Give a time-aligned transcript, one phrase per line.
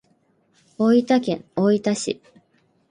[0.79, 2.19] 大分県大分市